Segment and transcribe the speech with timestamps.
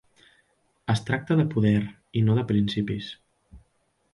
[0.93, 1.75] Es tracta de poder
[2.21, 3.11] i no de principis.